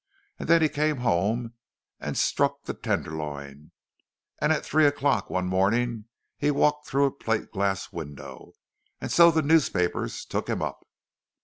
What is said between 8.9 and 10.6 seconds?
and so the newspapers took him